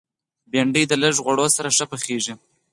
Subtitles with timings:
[0.51, 2.33] بېنډۍ د لږ غوړو سره ښه پخېږي